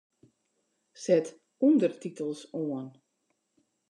Set 1.03 1.25
ûndertitels 1.65 2.41
oan. 2.61 2.87